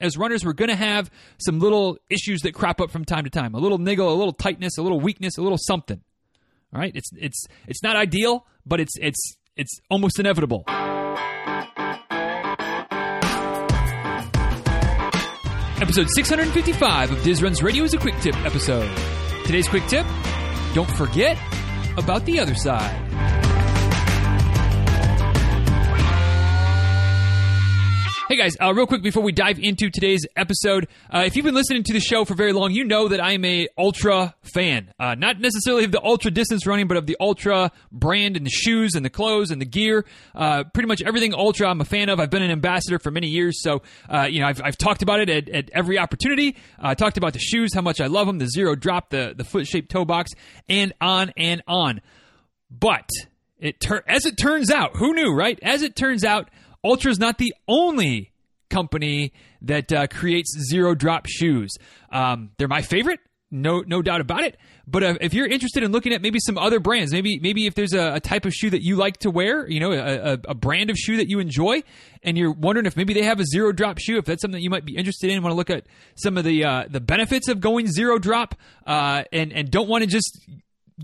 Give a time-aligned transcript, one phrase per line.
[0.00, 3.30] as runners, we're going to have some little issues that crop up from time to
[3.30, 3.54] time.
[3.54, 6.00] A little niggle, a little tightness, a little weakness, a little something.
[6.72, 10.64] All right, it's it's it's not ideal, but it's it's it's almost inevitable.
[15.80, 18.88] Episode 655 of Diz Runs Radio is a quick tip episode.
[19.44, 20.06] Today's quick tip
[20.74, 21.36] don't forget
[21.96, 23.29] about the other side.
[28.40, 31.82] Guys, uh, real quick before we dive into today's episode, uh, if you've been listening
[31.82, 34.94] to the show for very long, you know that I am a Altra fan.
[34.98, 38.50] Uh, not necessarily of the ultra distance running, but of the Altra brand and the
[38.50, 40.06] shoes and the clothes and the gear.
[40.34, 42.18] Uh, pretty much everything Altra I'm a fan of.
[42.18, 45.20] I've been an ambassador for many years, so uh, you know I've, I've talked about
[45.20, 46.56] it at, at every opportunity.
[46.78, 49.44] I talked about the shoes, how much I love them, the zero drop, the the
[49.44, 50.30] foot shaped toe box,
[50.66, 52.00] and on and on.
[52.70, 53.06] But
[53.58, 55.58] it as it turns out, who knew, right?
[55.60, 56.48] As it turns out
[56.82, 58.29] Altra is not the only
[58.70, 61.76] company that uh, creates zero drop shoes.
[62.10, 63.20] Um, they're my favorite,
[63.50, 64.56] no no doubt about it.
[64.86, 67.74] But uh, if you're interested in looking at maybe some other brands, maybe maybe if
[67.74, 70.38] there's a, a type of shoe that you like to wear, you know, a, a,
[70.48, 71.82] a, brand of shoe that you enjoy,
[72.22, 74.62] and you're wondering if maybe they have a zero drop shoe, if that's something that
[74.62, 77.48] you might be interested in, want to look at some of the uh, the benefits
[77.48, 78.54] of going zero drop,
[78.86, 80.48] uh, and and don't want to just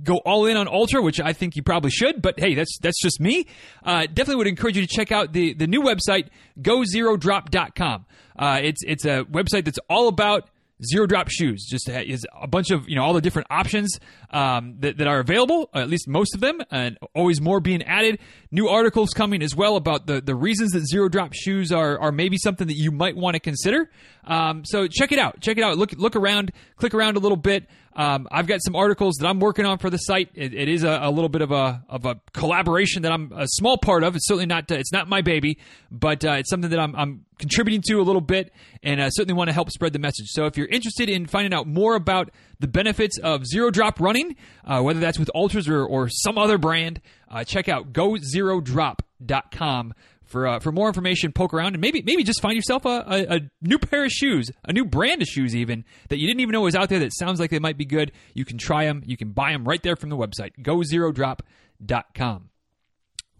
[0.02, 2.22] go all in on Altra, which I think you probably should.
[2.22, 3.46] But hey, that's that's just me.
[3.84, 6.28] Uh, definitely would encourage you to check out the the new website
[6.60, 8.06] gozerodrop.com.
[8.38, 10.48] Uh, it's it's a website that's all about
[10.84, 11.66] zero drop shoes.
[11.68, 13.98] Just is a bunch of you know all the different options
[14.30, 18.18] um, that, that are available, at least most of them, and always more being added.
[18.50, 22.12] New articles coming as well about the, the reasons that zero drop shoes are are
[22.12, 23.90] maybe something that you might want to consider.
[24.24, 25.40] Um, so check it out.
[25.40, 25.78] Check it out.
[25.78, 26.52] Look look around.
[26.76, 27.66] Click around a little bit.
[27.96, 30.28] Um, I've got some articles that I'm working on for the site.
[30.34, 33.46] it, it is a, a, little bit of a of a collaboration that I'm a
[33.48, 34.14] small part of.
[34.14, 35.56] It's certainly not it's not my baby,
[35.90, 38.50] but uh, it's something that I'm, I'm, contributing to a little bit,
[38.82, 40.28] and I certainly want to help spread the message.
[40.28, 42.30] So if you're interested in finding out more about
[42.60, 46.56] the benefits of zero drop running, uh, whether that's with Altras or, or some other
[46.56, 49.92] brand, uh, check out gozerodrop.com
[50.26, 53.36] for uh, for more information, poke around and maybe maybe just find yourself a, a,
[53.36, 56.52] a, new pair of shoes, a new brand of shoes, even that you didn't even
[56.52, 58.12] know was out there that sounds like they might be good.
[58.34, 62.50] You can try them, you can buy them right there from the website, gozerodrop.com.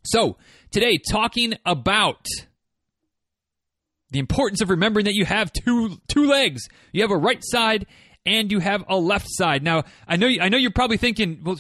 [0.05, 0.37] So
[0.71, 2.25] today, talking about
[4.11, 6.69] the importance of remembering that you have two two legs.
[6.93, 7.87] You have a right side
[8.25, 9.63] and you have a left side.
[9.63, 11.59] Now, I know I know you're probably thinking, well,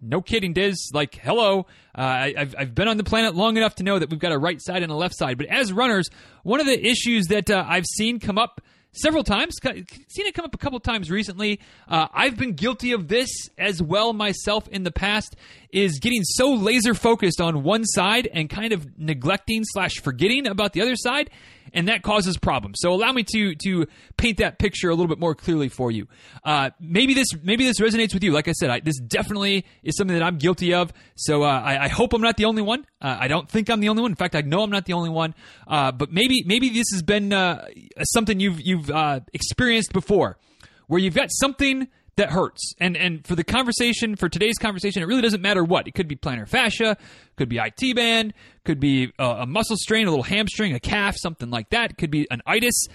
[0.00, 0.90] no kidding, Diz.
[0.92, 1.66] Like, hello,
[1.96, 4.32] uh, I, have I've been on the planet long enough to know that we've got
[4.32, 5.38] a right side and a left side.
[5.38, 6.08] But as runners,
[6.42, 8.60] one of the issues that uh, I've seen come up
[8.92, 11.60] several times, seen it come up a couple times recently.
[11.88, 15.36] Uh, I've been guilty of this as well myself in the past.
[15.70, 20.72] Is getting so laser focused on one side and kind of neglecting slash forgetting about
[20.72, 21.30] the other side
[21.72, 22.78] and that causes problems.
[22.80, 23.86] So allow me to to
[24.16, 26.06] paint that picture a little bit more clearly for you.
[26.44, 28.32] Uh, maybe this maybe this resonates with you.
[28.32, 30.92] Like I said, I, this definitely is something that I'm guilty of.
[31.16, 32.86] So uh, I, I, hope I'm not the only one.
[33.00, 34.12] Uh, I don't think I'm the only one.
[34.12, 35.34] In fact, I know I'm not the only one.
[35.66, 37.66] Uh, but maybe maybe this has been uh,
[38.02, 40.38] something you've you've uh, experienced before,
[40.86, 42.74] where you've got something that hurts.
[42.78, 45.88] And and for the conversation, for today's conversation, it really doesn't matter what.
[45.88, 46.96] It could be plantar fascia,
[47.36, 48.34] could be IT band,
[48.64, 51.96] could be a, a muscle strain, a little hamstring, a calf, something like that.
[51.96, 52.86] Could be an itis,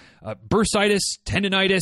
[0.47, 1.81] bursitis, tendonitis,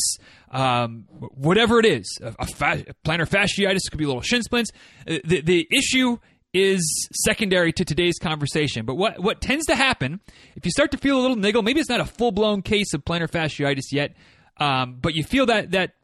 [0.50, 2.18] um, whatever it is.
[2.22, 4.70] A, a, fa- plantar fasciitis could be a little shin splints.
[5.06, 6.18] Uh, the, the issue
[6.54, 8.84] is secondary to today's conversation.
[8.84, 10.20] But what, what tends to happen,
[10.54, 12.92] if you start to feel a little niggle, maybe it's not a full blown case
[12.92, 14.14] of plantar fasciitis yet,
[14.58, 15.94] um, but you feel that that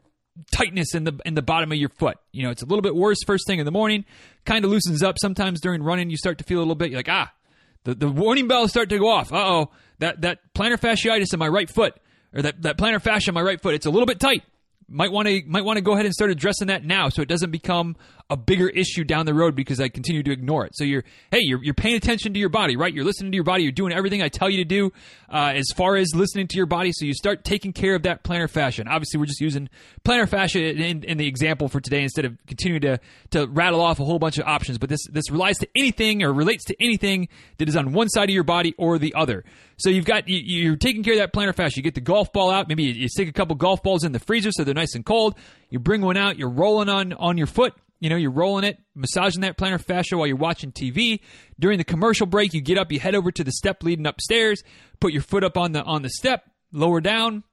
[0.51, 2.17] tightness in the in the bottom of your foot.
[2.31, 4.05] You know, it's a little bit worse first thing in the morning,
[4.45, 5.17] kind of loosens up.
[5.19, 6.89] Sometimes during running, you start to feel a little bit.
[6.89, 7.31] You're like, ah,
[7.83, 9.31] the, the warning bells start to go off.
[9.33, 11.95] Uh oh, that that plantar fasciitis in my right foot,
[12.33, 14.43] or that that plantar fascia in my right foot, it's a little bit tight.
[14.89, 17.27] Might want to might want to go ahead and start addressing that now, so it
[17.27, 17.95] doesn't become
[18.31, 20.75] a bigger issue down the road because I continue to ignore it.
[20.75, 22.93] So you're, hey, you're, you're paying attention to your body, right?
[22.93, 23.63] You're listening to your body.
[23.63, 24.93] You're doing everything I tell you to do
[25.29, 26.91] uh, as far as listening to your body.
[26.93, 28.83] So you start taking care of that plantar fascia.
[28.83, 29.67] And obviously, we're just using
[30.05, 32.99] plantar fascia in, in, the example for today instead of continuing to,
[33.31, 34.77] to rattle off a whole bunch of options.
[34.77, 38.29] But this, this relies to anything or relates to anything that is on one side
[38.29, 39.43] of your body or the other.
[39.77, 41.77] So you've got you, are taking care of that plantar fascia.
[41.77, 42.67] You get the golf ball out.
[42.67, 45.05] Maybe you, you stick a couple golf balls in the freezer so they're nice and
[45.05, 45.35] cold.
[45.69, 46.37] You bring one out.
[46.37, 50.17] You're rolling on on your foot you know, you're rolling it, massaging that plantar fascia
[50.17, 51.19] while you're watching TV.
[51.59, 54.63] During the commercial break, you get up, you head over to the step leading upstairs,
[54.99, 57.43] put your foot up on the on the step, lower down,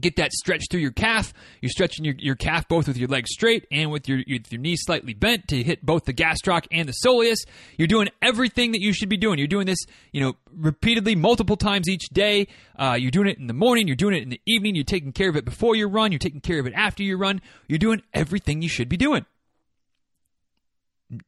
[0.00, 1.32] get that stretch through your calf.
[1.60, 4.60] You're stretching your, your calf both with your legs straight and with your, your, your
[4.60, 7.38] knees slightly bent to hit both the gastroc and the soleus.
[7.76, 9.38] You're doing everything that you should be doing.
[9.38, 9.78] You're doing this,
[10.12, 12.48] you know, repeatedly multiple times each day.
[12.76, 13.86] Uh, you're doing it in the morning.
[13.86, 14.74] You're doing it in the evening.
[14.74, 16.12] You're taking care of it before you run.
[16.12, 17.40] You're taking care of it after you run.
[17.68, 19.26] You're doing everything you should be doing.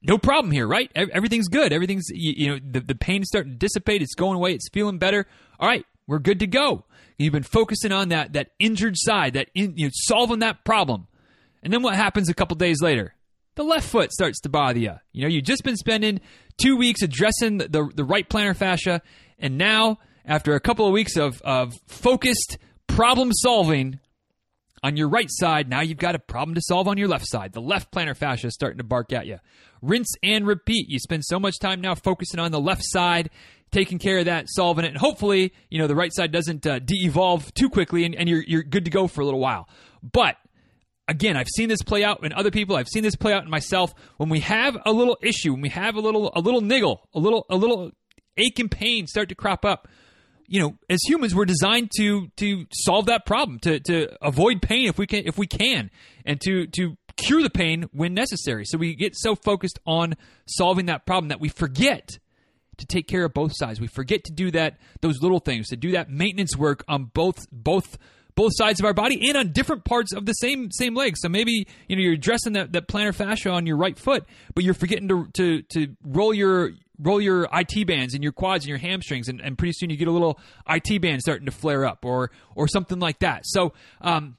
[0.01, 0.93] No problem here, right?
[0.95, 1.73] Everything's good.
[1.73, 4.01] Everything's, you, you know, the, the pain is starting to dissipate.
[4.01, 4.53] It's going away.
[4.53, 5.27] It's feeling better.
[5.59, 6.85] All right, we're good to go.
[7.17, 11.09] You've been focusing on that that injured side, that in, you know, solving that problem.
[11.63, 13.15] And then what happens a couple days later?
[13.55, 14.95] The left foot starts to bother you.
[15.13, 16.21] You know, you've just been spending
[16.59, 19.01] two weeks addressing the, the, the right plantar fascia,
[19.39, 23.99] and now, after a couple of weeks of, of focused problem solving
[24.83, 27.53] on your right side, now you've got a problem to solve on your left side.
[27.53, 29.39] The left plantar fascia is starting to bark at you.
[29.81, 30.89] Rinse and repeat.
[30.89, 33.31] You spend so much time now focusing on the left side
[33.73, 36.79] taking care of that, solving it, and hopefully, you know, the right side doesn't uh,
[36.79, 39.69] de-evolve too quickly, and, and you're you're good to go for a little while.
[40.03, 40.37] But
[41.09, 42.77] again, I've seen this play out in other people.
[42.77, 43.95] I've seen this play out in myself.
[44.19, 47.19] When we have a little issue, when we have a little a little niggle, a
[47.19, 47.91] little a little
[48.37, 49.89] ache and pain start to crop up,
[50.47, 54.89] you know, as humans, we're designed to to solve that problem, to to avoid pain
[54.89, 55.91] if we can if we can,
[56.25, 58.65] and to to cure the pain when necessary.
[58.65, 60.15] So we get so focused on
[60.47, 62.19] solving that problem that we forget
[62.83, 63.81] to take care of both sides.
[63.81, 67.47] We forget to do that those little things, to do that maintenance work on both
[67.51, 67.97] both
[68.35, 71.17] both sides of our body and on different parts of the same same leg.
[71.17, 74.25] So maybe you know you're addressing that, that plantar fascia on your right foot,
[74.55, 78.65] but you're forgetting to to to roll your roll your IT bands and your quads
[78.65, 80.39] and your hamstrings, and, and pretty soon you get a little
[80.69, 83.43] IT band starting to flare up or or something like that.
[83.45, 84.37] So um,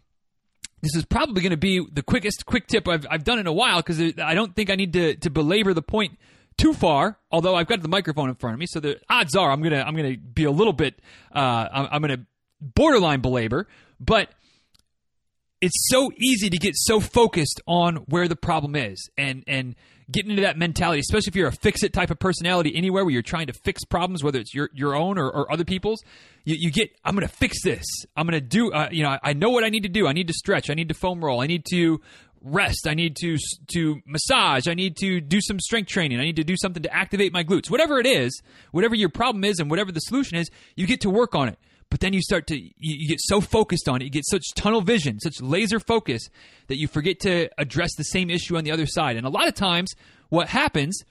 [0.84, 3.54] this is probably going to be the quickest quick tip I've, I've done in a
[3.54, 6.20] while because I don't think I need to, to belabor the point
[6.58, 7.20] too far.
[7.32, 9.84] Although I've got the microphone in front of me, so the odds are I'm gonna
[9.86, 11.00] I'm gonna be a little bit
[11.34, 12.26] uh, I'm, I'm gonna
[12.62, 13.68] borderline belabor,
[14.00, 14.30] but
[15.62, 19.76] it's so easy to get so focused on where the problem is and and
[20.12, 23.14] getting into that mentality, especially if you're a fix it type of personality anywhere where
[23.14, 26.04] you're trying to fix problems, whether it's your your own or, or other people's.
[26.46, 27.86] You, you, get I'm going to fix this.
[28.18, 28.72] I'm going to do.
[28.72, 30.08] Uh, you know, I, I know what I need to do.
[30.08, 30.70] I need to stretch.
[30.70, 31.42] I need to foam roll.
[31.42, 32.02] I need to
[32.44, 32.88] rest.
[32.88, 33.38] I need to
[33.74, 34.68] to massage.
[34.68, 36.20] I need to do some strength training.
[36.20, 37.72] I need to do something to activate my glutes.
[37.72, 38.42] Whatever it is,
[38.72, 41.58] whatever your problem is, and whatever the solution is, you get to work on it.
[41.90, 44.44] But then you start to you, you get so focused on it, you get such
[44.56, 46.30] tunnel vision, such laser focus
[46.68, 49.16] that you forget to address the same issue on the other side.
[49.16, 49.94] And a lot of times,
[50.30, 51.04] what happens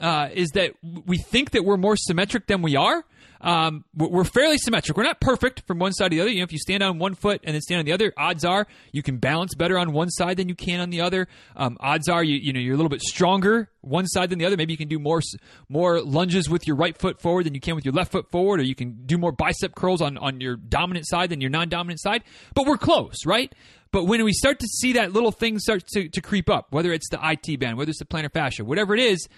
[0.00, 3.04] uh, is that we think that we're more symmetric than we are
[3.42, 4.96] um, we're fairly symmetric.
[4.96, 6.30] We're not perfect from one side to the other.
[6.30, 8.44] You know, if you stand on one foot and then stand on the other, odds
[8.44, 11.26] are you can balance better on one side than you can on the other.
[11.56, 14.44] Um, odds are you you know you're a little bit stronger one side than the
[14.44, 14.58] other.
[14.58, 15.22] Maybe you can do more
[15.70, 18.60] more lunges with your right foot forward than you can with your left foot forward,
[18.60, 22.00] or you can do more bicep curls on on your dominant side than your non-dominant
[22.00, 22.22] side.
[22.54, 23.54] But we're close, right?
[23.92, 26.92] But when we start to see that little thing start to, to creep up, whether
[26.92, 29.28] it's the IT band, whether it's the plantar fascia, whatever it is,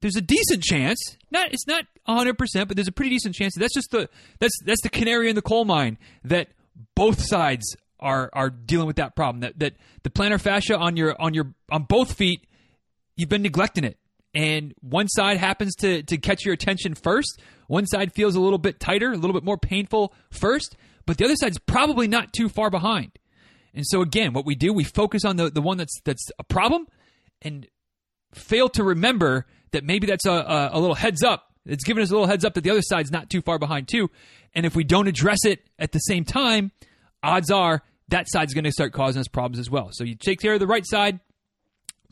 [0.00, 0.98] there's a decent chance.
[1.30, 4.08] Not it's not 100, percent but there's a pretty decent chance that that's just the
[4.38, 6.48] that's that's the canary in the coal mine that
[6.94, 9.40] both sides are are dealing with that problem.
[9.40, 12.44] That that the plantar fascia on your on your on both feet,
[13.16, 13.98] you've been neglecting it,
[14.34, 17.40] and one side happens to to catch your attention first.
[17.66, 21.24] One side feels a little bit tighter, a little bit more painful first, but the
[21.24, 23.18] other side's probably not too far behind.
[23.74, 26.44] And so again, what we do, we focus on the the one that's that's a
[26.44, 26.86] problem,
[27.42, 27.66] and
[28.32, 31.52] fail to remember that maybe that's a, a, a little heads up.
[31.66, 33.88] It's giving us a little heads up that the other side's not too far behind
[33.88, 34.10] too.
[34.54, 36.72] And if we don't address it at the same time,
[37.22, 39.90] odds are that side's going to start causing us problems as well.
[39.92, 41.20] So you take care of the right side,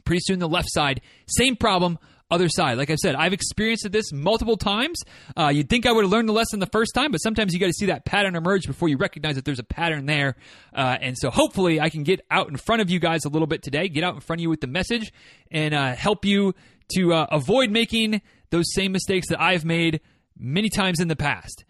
[0.04, 1.99] pretty soon the left side, same problem,
[2.30, 2.76] other side.
[2.76, 5.00] Like I said, I've experienced this multiple times.
[5.37, 7.61] Uh, you'd think I would have learned the lesson the first time, but sometimes you
[7.61, 10.35] got to see that pattern emerge before you recognize that there's a pattern there.
[10.75, 13.47] Uh, and so hopefully I can get out in front of you guys a little
[13.47, 15.12] bit today, get out in front of you with the message,
[15.50, 16.54] and uh, help you
[16.95, 20.00] to uh, avoid making those same mistakes that I've made
[20.38, 21.64] many times in the past.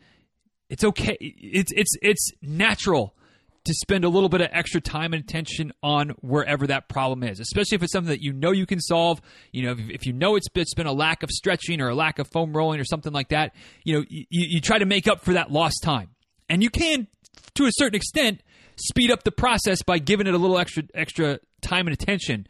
[0.68, 1.16] It's okay.
[1.20, 3.14] It's it's it's natural
[3.66, 7.40] to spend a little bit of extra time and attention on wherever that problem is,
[7.40, 9.20] especially if it's something that you know you can solve.
[9.52, 11.94] You know, if, if you know it's, it's been a lack of stretching or a
[11.94, 13.54] lack of foam rolling or something like that,
[13.84, 16.10] you know, you, you try to make up for that lost time.
[16.48, 17.08] And you can,
[17.54, 18.40] to a certain extent,
[18.76, 22.46] speed up the process by giving it a little extra extra time and attention.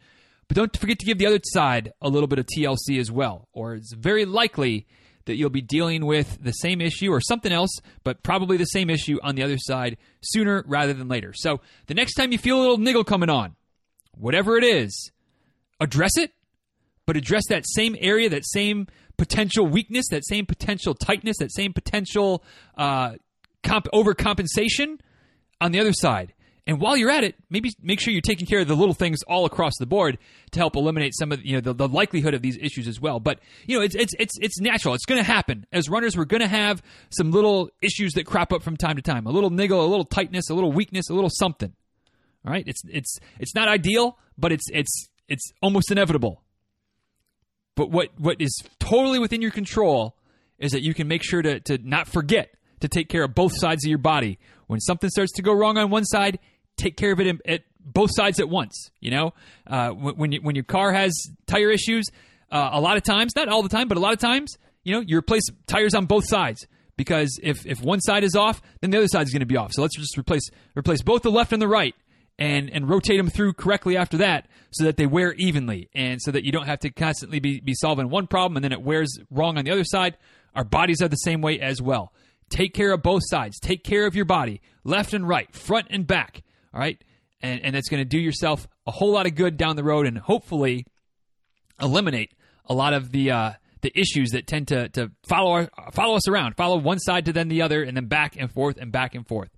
[0.47, 3.49] But don't forget to give the other side a little bit of TLC as well,
[3.51, 4.87] or it's very likely
[5.25, 8.89] that you'll be dealing with the same issue or something else, but probably the same
[8.89, 11.33] issue on the other side sooner rather than later.
[11.35, 13.55] So the next time you feel a little niggle coming on,
[14.13, 15.11] whatever it is,
[15.79, 16.31] address it,
[17.05, 18.87] but address that same area, that same
[19.17, 22.43] potential weakness, that same potential tightness, that same potential
[22.77, 23.15] uh,
[23.63, 24.99] comp- overcompensation
[25.59, 26.33] on the other side.
[26.67, 29.23] And while you're at it, maybe make sure you're taking care of the little things
[29.23, 30.17] all across the board
[30.51, 33.21] to help eliminate some of you know the, the likelihood of these issues as well.
[33.21, 34.93] But you know it's it's it's it's natural.
[34.93, 36.17] It's going to happen as runners.
[36.17, 39.25] We're going to have some little issues that crop up from time to time.
[39.27, 41.73] A little niggle, a little tightness, a little weakness, a little something.
[42.45, 46.43] All right, it's it's it's not ideal, but it's it's it's almost inevitable.
[47.75, 50.17] But what what is totally within your control
[50.59, 52.49] is that you can make sure to to not forget
[52.81, 54.37] to take care of both sides of your body.
[54.67, 56.39] When something starts to go wrong on one side,
[56.77, 58.91] take care of it at both sides at once.
[58.99, 59.33] You know,
[59.65, 61.13] uh, when you, when your car has
[61.47, 62.05] tire issues,
[62.51, 64.93] uh, a lot of times, not all the time, but a lot of times, you
[64.93, 66.65] know, you replace tires on both sides
[66.95, 69.57] because if if one side is off, then the other side is going to be
[69.57, 69.73] off.
[69.73, 71.95] So let's just replace replace both the left and the right.
[72.39, 76.29] And, and rotate them through correctly after that so that they wear evenly and so
[76.29, 79.17] that you don't have to constantly be, be solving one problem and then it wears
[79.31, 80.19] wrong on the other side.
[80.53, 82.13] Our bodies are the same way as well.
[82.49, 83.59] Take care of both sides.
[83.59, 86.43] Take care of your body, left and right, front and back.
[86.77, 87.03] All right.
[87.41, 90.05] And, and that's going to do yourself a whole lot of good down the road
[90.05, 90.85] and hopefully
[91.81, 92.33] eliminate
[92.65, 96.27] a lot of the, uh, the issues that tend to, to follow, our, follow us
[96.27, 99.15] around, follow one side to then the other, and then back and forth and back
[99.15, 99.49] and forth.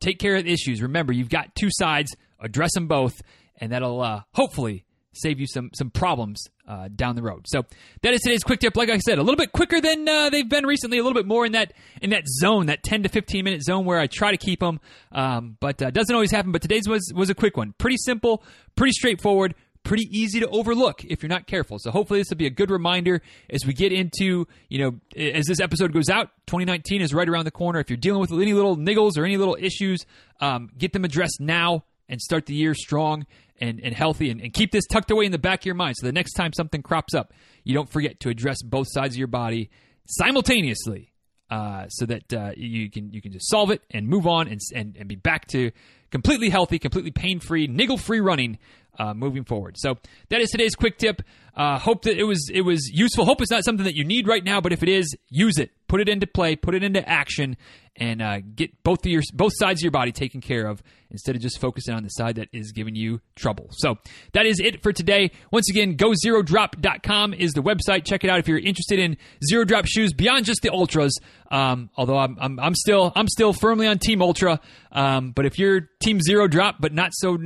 [0.00, 0.80] Take care of the issues.
[0.80, 3.20] Remember, you've got two sides, address them both,
[3.58, 7.46] and that'll uh, hopefully save you some some problems uh, down the road.
[7.46, 7.64] So
[8.02, 8.76] that is today's quick tip.
[8.76, 10.98] Like I said, a little bit quicker than uh, they've been recently.
[10.98, 13.84] A little bit more in that in that zone, that ten to fifteen minute zone
[13.84, 14.80] where I try to keep them,
[15.12, 16.52] um, but uh, doesn't always happen.
[16.52, 17.74] But today's was was a quick one.
[17.78, 18.42] Pretty simple,
[18.76, 19.54] pretty straightforward.
[19.82, 21.78] Pretty easy to overlook if you're not careful.
[21.78, 25.44] So hopefully this will be a good reminder as we get into, you know, as
[25.44, 26.30] this episode goes out.
[26.46, 27.80] 2019 is right around the corner.
[27.80, 30.06] If you're dealing with any little niggles or any little issues,
[30.40, 33.26] um, get them addressed now and start the year strong
[33.60, 35.96] and, and healthy and, and, keep this tucked away in the back of your mind
[35.96, 37.32] so the next time something crops up,
[37.62, 39.70] you don't forget to address both sides of your body
[40.06, 41.12] simultaneously
[41.50, 44.60] uh, so that uh, you can you can just solve it and move on and,
[44.74, 45.70] and, and be back to
[46.10, 48.58] completely healthy, completely pain free, niggle free running
[48.98, 49.76] uh, moving forward.
[49.78, 49.96] So
[50.30, 51.22] that is today's quick tip.
[51.56, 53.24] Uh, hope that it was it was useful.
[53.24, 55.70] Hope it's not something that you need right now, but if it is, use it.
[55.86, 56.56] Put it into play.
[56.56, 57.56] Put it into action,
[57.96, 61.36] and uh, get both of your both sides of your body taken care of instead
[61.36, 63.68] of just focusing on the side that is giving you trouble.
[63.70, 63.98] So
[64.32, 65.30] that is it for today.
[65.52, 68.04] Once again, gozerodrop.com is the website.
[68.04, 69.16] Check it out if you're interested in
[69.48, 71.12] zero drop shoes beyond just the Altras.
[71.52, 74.60] Um, although I'm, I'm, I'm still I'm still firmly on Team Altra.
[74.90, 77.38] Um, but if you're Team Zero Drop, but not so,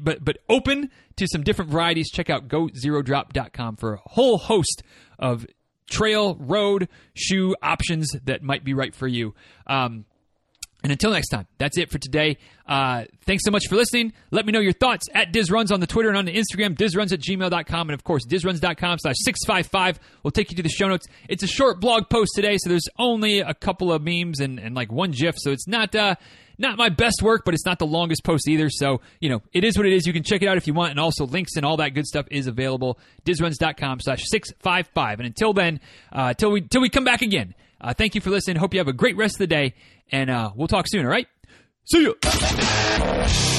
[0.00, 4.82] but but open to some different varieties, check out gozerodrop.com for a whole host
[5.18, 5.46] of
[5.88, 9.34] trail, road, shoe options that might be right for you.
[9.66, 10.04] Um,
[10.82, 12.36] and until next time, that's it for today.
[12.64, 14.12] Uh, thanks so much for listening.
[14.30, 17.12] Let me know your thoughts at DizRuns on the Twitter and on the Instagram, DizRuns
[17.12, 17.88] at gmail.com.
[17.88, 21.06] And of course, DizRuns.com slash 655 will take you to the show notes.
[21.28, 24.76] It's a short blog post today, so there's only a couple of memes and, and
[24.76, 25.34] like one GIF.
[25.38, 26.14] So it's not, uh,
[26.58, 28.68] not my best work, but it's not the longest post either.
[28.70, 30.06] So, you know, it is what it is.
[30.06, 30.90] You can check it out if you want.
[30.90, 32.98] And also links and all that good stuff is available.
[33.24, 35.20] DizRuns.com slash 655.
[35.20, 35.80] And until then,
[36.12, 38.56] uh, till we, till we come back again, uh, thank you for listening.
[38.56, 39.74] Hope you have a great rest of the day
[40.10, 41.26] and uh, we'll talk soon, all right?
[41.84, 43.55] See ya!